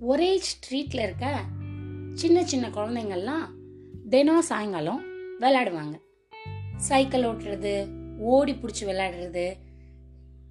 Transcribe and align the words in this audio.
ஒரே 0.00 0.40
ஸ்ட்ரீட்ல 0.40 1.02
இருக்க 1.02 1.40
சின்ன 2.14 2.44
சின்ன 2.44 2.68
குழந்தைங்கள்லாம் 2.68 3.46
தினம் 4.08 4.42
சாயங்காலம் 4.42 5.02
விளையாடுவாங்க. 5.40 5.96
சைக்கிள் 6.76 7.22
ஓட்டுறது 7.22 7.88
ஓடி 8.18 8.52
பிடிச்சி 8.52 8.80
விளையாடுறது 8.80 9.56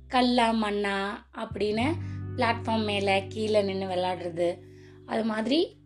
கல்லா 0.07 0.54
மண்ணா 0.54 0.97
அப்படின்னு 1.36 1.93
பிளாட்ஃபார்ம் 2.36 2.86
மேலே 2.86 3.28
கீழே 3.28 3.61
நின்று 3.61 3.88
விளையாடுறது. 3.88 4.57
அது 5.05 5.23
மாதிரி 5.23 5.79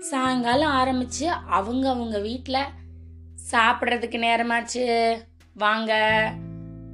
சாயங்காலம் 0.00 0.70
ஆரம்பித்து 0.70 1.30
அவங்க 1.30 1.88
அவங்க 1.88 2.18
வீட்டில் 2.18 2.70
சாப்பிட்றதுக்கு 3.50 4.18
நேரமாச்சு 4.18 5.16
வாங்க 5.54 5.92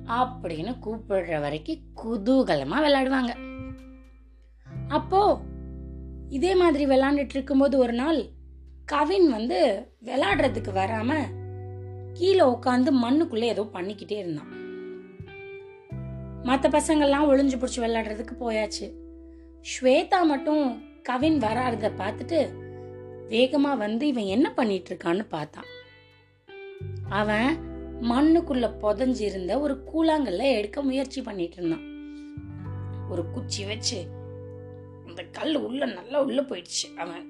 அப்படின்னு 0.06 0.74
கூப்பிடுற 0.84 1.40
வரைக்கும் 1.40 1.84
குதூகலமாக 2.04 2.84
விளையாடுவாங்க. 2.86 3.46
அப்போது 4.88 5.47
இதே 6.28 6.54
மாதிரி 6.54 6.86
விளாண்டுட்டு 6.86 7.34
இருக்கும்போது 7.34 7.78
ஒரு 7.78 7.92
நாள் 7.92 8.28
கவின் 8.84 9.30
வந்து 9.30 9.86
விளாடுறதுக்கு 10.04 10.72
வராம 10.72 11.14
கீழே 12.12 12.40
உட்காந்து 12.40 12.90
மண்ணுக்குள்ள 13.02 13.42
ஏதோ 13.42 13.62
பண்ணிக்கிட்டே 13.72 14.12
இருந்தான். 14.12 14.52
மற்ற 16.42 16.68
பசங்கள்லாம் 16.68 17.28
ஒளிஞ்சு 17.28 17.56
பிடிச்சி 17.58 17.76
விளையாடுறதுக்கு 17.76 18.34
போயாச்சு. 18.40 18.86
ஸ்வேதா 19.70 20.22
மட்டும் 20.22 20.82
கவின் 21.02 21.38
வராறத 21.38 21.90
பார்த்துட்டு 21.98 22.50
வேகமா 23.28 23.76
வந்து 23.76 24.06
இவன் 24.06 24.24
என்ன 24.24 24.52
பண்ணிட்டு 24.52 24.96
இருக்கான்னு 24.96 25.26
பார்த்தான். 25.28 25.66
அவன் 27.08 27.66
மண்ணுக்குள்ள 28.02 28.66
புதஞ்சு 28.82 29.20
இருந்த 29.20 29.60
ஒரு 29.60 29.84
கூழாங்கல்ல 29.92 30.54
எடுக்க 30.54 30.82
முயற்சி 30.82 31.22
பண்ணிட்டு 31.22 31.56
இருந்தான் 31.56 31.86
ஒரு 33.10 33.30
குச்சி 33.30 33.64
வச்சு 33.64 34.08
அந்த 35.18 35.30
கல் 35.38 35.56
உள்ள 35.56 35.86
நல்லா 35.86 36.22
உள்ள 36.22 36.40
போயிடுச்சு. 36.40 36.96
அவன் 36.96 37.24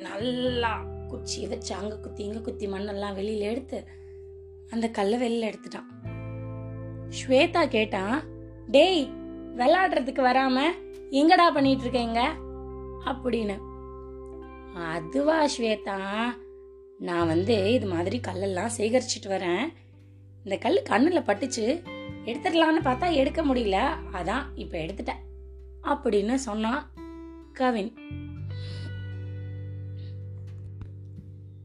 நல்லா 0.00 0.84
குச்சியை 1.08 1.48
வச்சு 1.48 1.74
அங்க 1.74 1.96
குத்தி 1.96 2.24
இங்க 2.24 2.38
குத்தி 2.38 2.66
மண்ணெல்லாம் 2.66 3.16
வெளியில 3.16 3.38
எடுத்து 3.38 3.88
அந்த 4.70 4.88
கல்லை 4.88 5.16
வெளியில 5.22 5.48
எடுத்துட்டான். 5.48 5.88
ஸ்வேதா 7.08 7.66
கேட்டான் 7.68 8.22
டேய் 8.66 9.10
விளாடுறதுக்கு 9.56 10.22
வராம 10.28 10.60
எங்கடா 11.10 11.50
பண்ணிட்டு 11.54 11.80
இருக்கீங்க 11.80 12.32
அப்படின்னு. 13.04 13.56
அதுவா 14.74 15.46
ஸ்வேதா 15.46 15.98
நான் 16.98 17.26
வந்து 17.26 17.72
இது 17.72 17.86
மாதிரி 17.86 18.20
கல்லெல்லாம் 18.28 18.74
சேகரிச்சிட்டு 18.78 19.26
வரேன். 19.26 19.64
இந்த 20.44 20.56
கல் 20.56 20.82
கண்ணில் 20.82 21.28
பட்டுச்சு 21.32 21.66
எடுத்துடலான்னு 22.24 22.88
பார்த்தா 22.88 23.12
எடுக்க 23.12 23.44
முடியல. 23.44 23.80
அதான் 24.12 24.44
இப்போ 24.54 24.78
எடுத்துட்டேன் 24.78 25.24
அப்படின்னு 25.82 26.34
சொன்னான். 26.34 26.91
கவின். 27.52 27.96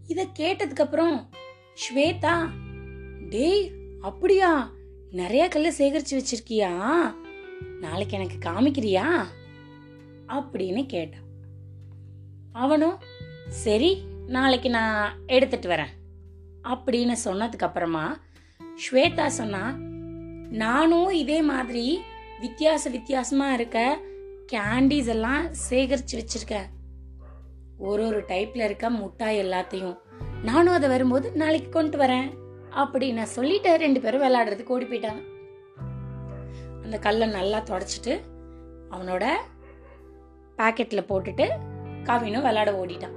இத 0.07 0.25
கேட்டதுக்கு 0.39 0.81
அப்புறம் 0.81 1.29
ஸ்வேதா 1.75 2.49
டேய் 3.29 3.71
அப்படியா? 4.01 4.71
நிறைய 5.11 5.47
கல்ல 5.47 5.69
சேகரிச்சு 5.69 6.21
வச்சிருக்கியா? 6.21 7.01
நாளைக்கு 7.79 8.17
எனக்கு 8.17 8.49
காமிக்கிறியா? 8.49 9.25
அப்படின்னு 10.27 10.85
கேட்டான் 10.85 11.25
அவனும் 12.51 12.99
சரி 13.49 14.03
நாளைக்கு 14.27 14.69
நான் 14.69 15.19
எடுத்துட்டு 15.27 15.69
வரேன். 15.69 15.95
அப்படின்னு 16.63 17.15
சொன்னதுக்கு 17.25 17.59
அப்புறமா 17.59 18.19
ஸ்வேதா 18.59 19.25
சொன்னா 19.25 19.75
நானும் 20.49 21.09
இதே 21.09 21.41
மாதிரி 21.41 22.01
வித்தியாச 22.41 22.91
வித்தியாசமா 22.91 23.53
இருக்க 23.53 24.01
கேண்டீஸ் 24.53 25.07
எல்லாம் 25.07 25.47
சேகரிச்சு 25.69 26.19
வச்சிருக்கேன் 26.19 26.67
ஒரு 27.77 28.07
ஒரு 28.07 28.19
டைப்ல 28.27 28.63
இருக்க 28.63 28.89
முட்டாய் 28.91 29.39
எல்லாத்தையும். 29.39 29.97
நானும் 30.43 30.73
அதை 30.73 30.89
வரும்போது 30.89 31.31
நாளைக்கு 31.31 31.69
கொண்டு 31.69 31.97
வரேன். 31.97 32.33
அப்படி 32.69 33.11
நான் 33.11 33.25
சொல்லிட்டு 33.25 33.75
ரெண்டு 33.75 34.01
பேரும் 34.01 34.21
விளையாடுறதுக்கு 34.21 34.67
ஓடி 34.67 34.85
போயிட்டாங்க. 34.85 35.23
அந்த 36.83 36.99
கல்லை 36.99 37.27
நல்லா 37.27 37.59
தொடச்சிட்டு 37.59 38.21
அவனோட 38.91 39.25
பாக்கெட்ல 40.57 41.03
போட்டுட்டு 41.09 41.49
கவினும் 42.03 42.41
விளையாட 42.41 42.71
ஓடிட்டான். 42.71 43.15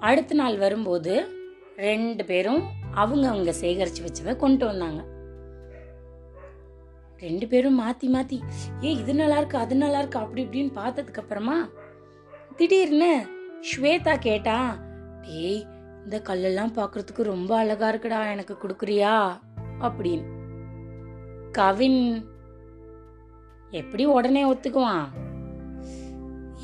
அடுத்த 0.00 0.34
நாள் 0.34 0.58
வரும்போது 0.58 1.28
ரெண்டு 1.76 2.24
பேரும் 2.24 2.62
அவங்க 2.94 3.28
அவங்க 3.28 3.54
சேகரிச்சு 3.60 4.06
வச்சதை 4.06 4.36
கொண்டு 4.36 4.66
வந்தாங்க. 4.66 5.04
ரெண்டு 7.20 7.46
பேரும் 7.46 7.80
மாத்தி 7.80 8.06
மாத்தி 8.08 8.38
ஏ 8.82 8.92
இது 8.92 9.14
நல்லா 9.14 9.36
இருக்கு 9.36 9.58
அது 9.58 9.76
நல்லா 9.76 9.98
இருக்கு? 9.98 10.18
அப்படி 10.18 10.42
இப்படின்னு 10.44 10.72
பார்த்ததுக்கு 10.74 11.18
அப்புறமா 11.18 11.70
திடீர்னு 12.56 13.26
ஸ்வேதா 13.60 14.18
கேட்டா 14.18 14.76
டேய் 15.20 15.64
இந்த 16.04 16.22
கல்லெல்லாம் 16.28 16.72
பார்க்கிறதுக்கு 16.74 17.22
ரொம்ப 17.22 17.56
அழகா 17.56 17.92
இருக்குடா 17.92 18.30
எனக்கு 18.30 18.54
கொடுக்குறியா? 18.54 19.40
அப்படின்னு. 19.80 20.24
கவின் 21.52 22.26
எப்படி 23.70 24.04
உடனே 24.04 24.52
ஒத்துக்குவான்? 24.52 25.06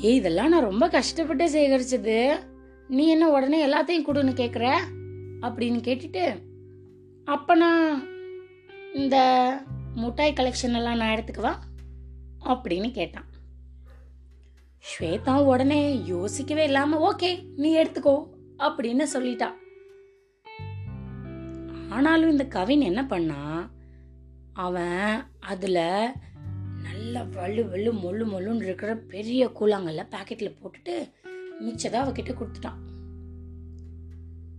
ஏய் 0.01 0.15
இதெல்லாம் 0.15 0.49
நான் 0.49 0.61
ரொம்ப 0.61 0.87
கஷ்டப்பட்டு 0.87 1.51
சேகரிச்சது. 1.51 2.39
நீ 2.87 3.07
என்ன 3.07 3.29
உடனே 3.29 3.67
எல்லாத்தையும் 3.67 4.07
கொடுன்னு 4.07 4.33
கேக்குற? 4.33 4.77
அப்படின்னு 5.41 5.79
கேட்டுட்டு 5.81 6.41
அப்ப 7.25 7.55
நான் 7.55 8.07
இந்த 8.93 9.17
முட்டாய் 9.95 10.33
கலெக்ஷன் 10.33 10.75
எல்லாம் 10.75 10.97
நான் 10.97 11.17
எடுத்துக்குவா? 11.17 11.55
அப்படின்னு 12.45 12.91
கேட்டான். 12.91 13.25
ஸ்வேதா 14.81 15.43
உடனே 15.43 16.05
யோசிக்கவே 16.05 16.63
இல்லாம 16.63 17.11
ஓகே 17.11 17.45
நீ 17.55 17.75
எடுத்துக்கோ 17.75 18.27
அப்படின்னு 18.57 19.05
சொல்லிட்டா. 19.13 19.49
ஆனாலும் 21.89 22.31
இந்த 22.31 22.45
கவின் 22.45 22.81
என்ன 22.81 23.05
பண்ணா 23.05 23.71
அவன் 24.53 25.23
அதுல 25.39 26.11
நல்ல 26.83 27.23
வலு 27.23 27.69
வலு 27.69 27.93
மொழு 27.93 28.25
மொழுன்னு 28.27 28.63
இருக்கிற 28.63 28.95
பெரிய 28.95 29.47
கூழாங்கல்ல 29.47 30.07
பாக்கெட்ல 30.11 30.55
போட்டுட்டு 30.61 31.11
மிச்சதை 31.61 31.97
அவகிட்ட 32.01 32.35
கொடுத்துட்டான். 32.35 32.79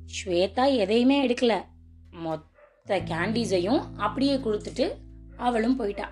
ஸ்வேதா 0.07 0.77
எதையுமே 0.77 1.29
எடுக்கல. 1.29 1.65
மொத்த 2.11 3.01
கேண்டீஸையும் 3.01 3.83
அப்படியே 3.97 4.37
கொடுத்துட்டு 4.37 4.97
அவளும் 5.43 5.77
போயிட்டா. 5.77 6.11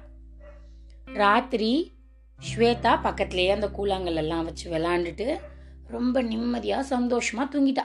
ராத்திரி 1.04 1.92
ஸ்வேதா 2.40 2.92
பக்கத்துலயே 3.04 3.50
அந்த 3.50 3.66
கூழாங்கல் 3.66 4.14
எல்லாம் 4.14 4.44
வச்சு 4.44 4.70
விளாண்டுட்டு 4.70 5.38
ரொம்ப 5.86 6.22
நிம்மதியா 6.22 6.84
சந்தோஷமா 6.90 7.48
தூங்கிட்டா. 7.52 7.84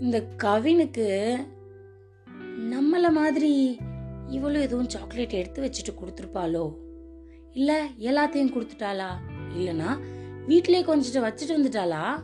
இந்த 0.00 0.26
கவினுக்கு 0.42 1.36
நம்மள 2.70 3.10
மாதிரி 3.10 3.78
இவளும் 4.28 4.60
எதுவும் 4.60 4.88
சாக்லேட் 4.88 5.30
எடுத்து 5.30 5.70
வச்சுட்டு 5.70 5.94
கொடுத்துருப்பாளோ? 5.94 6.74
இல்ல 7.52 7.88
எல்லாத்தையும் 7.98 8.54
கொடுத்துட்டாளா? 8.54 9.08
இல்லனா 9.56 9.98
வீட்டிலே 10.46 10.82
கொஞ்சம் 10.82 11.24
வச்சுட்டு 11.24 11.52
வந்துட்டாளா? 11.52 12.22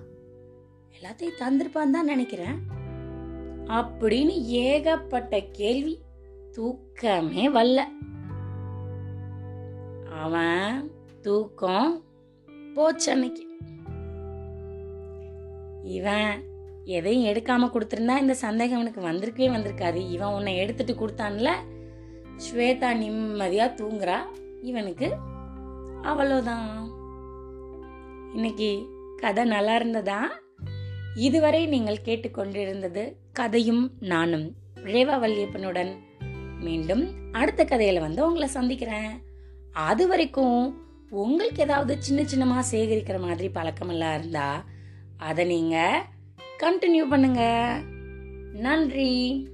எல்லாத்தையும் 1.01 1.41
தந்திருப்பான்னு 1.41 1.91
தான் 1.91 2.05
நினைக்கிறேன். 2.05 2.59
அப்படின்னு 3.67 4.43
ஏகப்பட்ட 4.43 5.41
கேள்வி. 5.53 6.01
தூக்கமே 6.53 7.49
வரல. 7.49 7.81
அவன் 10.23 10.91
தூக்கம் 11.21 12.03
போச்சு 12.75 13.13
அன்னைக்கு. 13.13 13.47
இவன் 15.83 16.43
எதையும் 16.85 17.35
எடுக்காம 17.35 17.71
கொடுத்துருந்தா 17.71 18.17
இந்த 18.19 18.35
சந்தேகம் 18.35 18.79
அவனுக்கு 18.79 19.01
வந்திருக்கவே 19.01 19.49
வந்திருக்காது. 19.49 20.11
இவன் 20.11 20.35
உன்னை 20.35 20.57
எடுத்துட்டு 20.57 20.95
கொடுத்தான்ல. 20.95 21.51
ஸ்வேதா 22.37 22.91
நிம்மதியா 23.03 23.67
தூங்குறா. 23.75 24.17
இவனுக்கு 24.61 25.17
அவ்வளோதான் 26.03 26.91
இன்னைக்கு 28.35 28.87
கதை 29.17 29.45
நல்லா 29.45 29.77
இருந்ததா? 29.77 30.21
இதுவரை 31.15 31.67
நீங்கள் 31.67 32.03
கேட்டுக்கொண்டிருந்தது 32.05 33.13
கதையும் 33.33 33.91
நானும் 34.01 34.55
ரேவா 34.75 35.17
வல்லியப்பனுடன் 35.19 35.93
மீண்டும் 36.63 37.11
அடுத்த 37.33 37.65
கதையில 37.65 38.01
வந்து 38.01 38.27
உங்களை 38.27 38.49
சந்திக்கிறேன். 38.49 39.23
அது 39.73 40.09
வரைக்கும் 40.09 40.85
உங்களுக்கு 41.11 41.63
ஏதாவது 41.63 42.03
சின்ன 42.03 42.23
சின்னமா 42.23 42.63
சேகரிக்கிற 42.71 43.21
மாதிரி 43.21 43.49
பழக்கமெல்லாம் 43.49 44.19
இருந்தா 44.19 44.65
அதை 45.17 45.45
நீங்க 45.45 46.07
கண்டினியூ 46.59 47.09
பண்ணுங்க. 47.09 47.43
நன்றி. 48.53 49.49